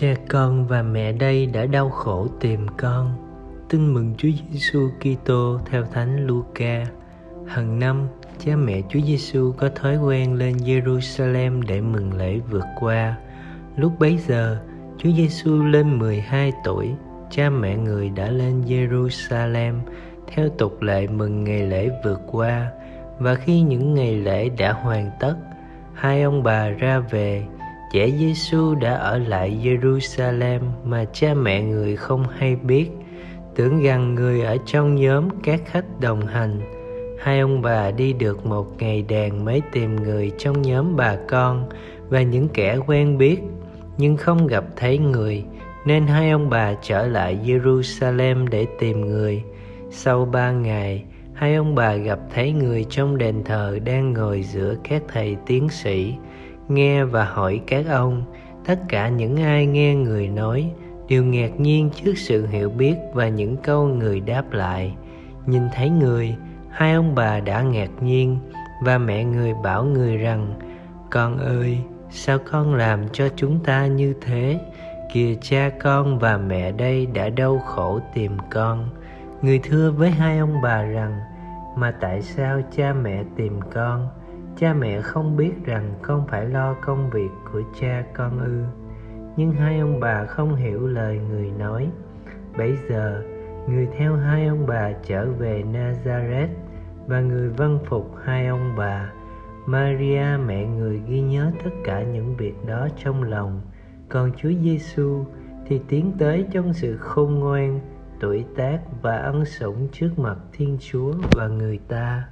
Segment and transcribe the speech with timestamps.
[0.00, 3.12] Cha con và mẹ đây đã đau khổ tìm con.
[3.68, 6.84] Tin mừng Chúa Giêsu Kitô theo Thánh Luca.
[7.46, 8.08] Hằng năm,
[8.38, 13.16] cha mẹ Chúa Giêsu có thói quen lên Jerusalem để mừng lễ vượt qua.
[13.76, 14.58] Lúc bấy giờ,
[14.98, 16.94] Chúa Giêsu lên 12 tuổi,
[17.30, 19.74] cha mẹ người đã lên Jerusalem
[20.34, 22.70] theo tục lệ mừng ngày lễ vượt qua
[23.18, 25.34] và khi những ngày lễ đã hoàn tất,
[25.94, 27.44] hai ông bà ra về
[27.92, 32.90] Trẻ Giêsu đã ở lại Jerusalem mà cha mẹ người không hay biết,
[33.54, 36.60] tưởng rằng người ở trong nhóm các khách đồng hành.
[37.20, 41.68] Hai ông bà đi được một ngày đàn mới tìm người trong nhóm bà con
[42.08, 43.40] và những kẻ quen biết,
[43.98, 45.44] nhưng không gặp thấy người,
[45.86, 49.42] nên hai ông bà trở lại Jerusalem để tìm người.
[49.90, 54.74] Sau ba ngày, hai ông bà gặp thấy người trong đền thờ đang ngồi giữa
[54.84, 56.14] các thầy tiến sĩ
[56.68, 58.22] nghe và hỏi các ông.
[58.66, 60.70] Tất cả những ai nghe người nói
[61.08, 64.94] đều ngạc nhiên trước sự hiểu biết và những câu người đáp lại.
[65.46, 66.36] Nhìn thấy người
[66.70, 68.38] hai ông bà đã ngạc nhiên
[68.84, 70.54] và mẹ người bảo người rằng
[71.10, 71.78] con ơi
[72.10, 74.60] sao con làm cho chúng ta như thế?
[75.12, 78.88] Kìa cha con và mẹ đây đã đau khổ tìm con
[79.42, 81.20] người thưa với hai ông bà rằng,
[81.76, 84.08] mà tại sao cha mẹ tìm con?
[84.56, 88.64] Cha mẹ không biết rằng con phải lo công việc của cha con ư.
[89.36, 91.90] Nhưng hai ông bà không hiểu lời người nói.
[92.58, 93.22] Bấy giờ,
[93.68, 96.48] người theo hai ông bà trở về nazareth
[97.06, 99.10] và người vâng phục hai ông bà.
[99.66, 103.60] Maria, mẹ người, ghi nhớ tất cả những việc đó trong lòng.
[104.08, 105.24] Còn chúa giêsu
[105.66, 107.80] thì tiến tới trong sự khôn ngoan
[108.20, 112.28] tuổi tác và ân sủng trước mặt thiên chúa và người ta.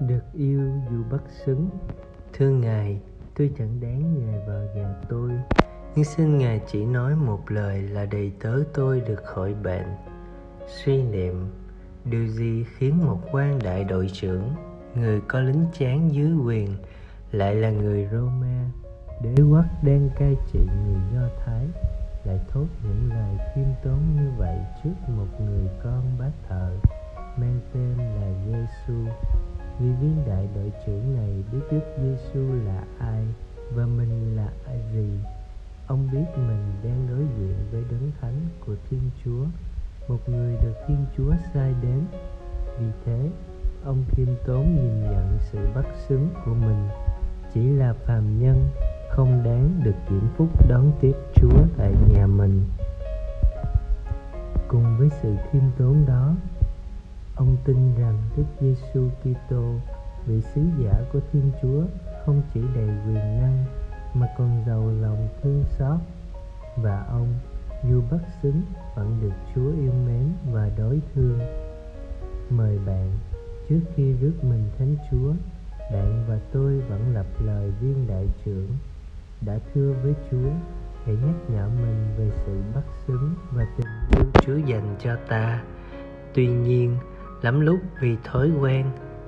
[0.00, 1.68] Được yêu dù bất xứng,
[2.32, 3.00] thưa ngài,
[3.34, 5.30] tôi chẳng đáng ngài vào nhà tôi.
[5.94, 9.86] Nhưng xin ngài chỉ nói một lời là đầy tớ tôi được khỏi bệnh.
[10.66, 11.46] Suy niệm,
[12.04, 14.42] điều gì khiến một quan đại đội trưởng,
[14.94, 16.76] người có lính chán dưới quyền,
[17.32, 18.70] lại là người roma,
[19.22, 21.66] đế quốc đang cai trị người do thái?
[22.24, 26.76] Lại thốt những lời khiêm tốn như vậy trước một người con bác thờ
[27.36, 28.94] mang tên là Giêsu
[29.78, 33.24] vì viên đại đội trưởng này biết Đức Giêsu là ai
[33.74, 35.08] và mình là ai gì.
[35.86, 39.44] Ông biết mình đang đối diện với đấng thánh của Thiên Chúa,
[40.08, 42.04] một người được Thiên Chúa sai đến.
[42.78, 43.30] Vì thế,
[43.84, 46.88] ông khiêm tốn nhìn nhận sự bất xứng của mình,
[47.54, 48.68] chỉ là phàm nhân
[49.16, 52.64] không đáng được diễm phúc đón tiếp Chúa tại nhà mình.
[54.68, 56.34] Cùng với sự khiêm tốn đó,
[57.36, 59.74] Ông tin rằng Đức Giêsu Kitô,
[60.26, 61.82] vị sứ giả của Thiên Chúa,
[62.26, 63.64] không chỉ đầy quyền năng
[64.14, 65.98] mà còn giàu lòng thương xót
[66.76, 67.34] và ông
[67.90, 68.62] dù bất xứng
[68.96, 71.38] vẫn được Chúa yêu mến và đối thương.
[72.50, 73.18] Mời bạn,
[73.68, 75.32] trước khi rước mình Thánh Chúa,
[75.92, 78.68] bạn và tôi vẫn lập lời viên đại trưởng
[79.46, 80.50] đã thưa với Chúa
[81.06, 85.62] để nhắc nhở mình về sự bất xứng và tình yêu Chúa dành cho ta.
[86.34, 86.96] Tuy nhiên,
[87.42, 88.86] lắm lúc vì thói quen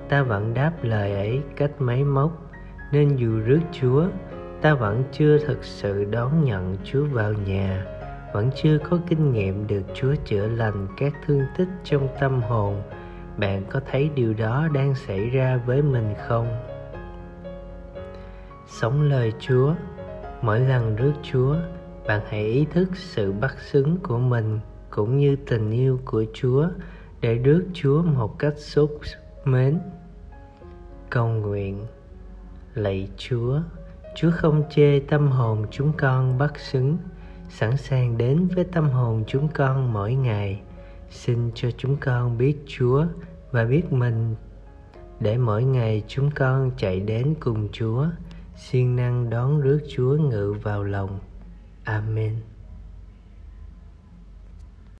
[0.09, 2.51] ta vẫn đáp lời ấy cách máy móc
[2.91, 4.07] nên dù rước chúa
[4.61, 7.85] ta vẫn chưa thực sự đón nhận chúa vào nhà
[8.33, 12.81] vẫn chưa có kinh nghiệm được chúa chữa lành các thương tích trong tâm hồn
[13.37, 16.47] bạn có thấy điều đó đang xảy ra với mình không
[18.67, 19.73] sống lời chúa
[20.45, 21.55] mỗi lần rước chúa
[22.07, 26.67] bạn hãy ý thức sự bắt xứng của mình cũng như tình yêu của chúa
[27.21, 28.99] để rước Chúa một cách xúc
[29.45, 29.79] mến.
[31.09, 31.85] Cầu nguyện
[32.73, 33.59] Lạy Chúa,
[34.15, 36.97] Chúa không chê tâm hồn chúng con bắt xứng,
[37.49, 40.61] sẵn sàng đến với tâm hồn chúng con mỗi ngày.
[41.09, 43.05] Xin cho chúng con biết Chúa
[43.51, 44.35] và biết mình
[45.19, 48.05] để mỗi ngày chúng con chạy đến cùng Chúa,
[48.57, 51.19] siêng năng đón rước Chúa ngự vào lòng.
[51.83, 52.35] Amen.